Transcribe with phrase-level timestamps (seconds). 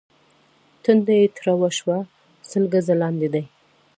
[0.83, 1.97] ټنډه يې تروه شوه:
[2.49, 3.43] سل ګزه لاندې دي.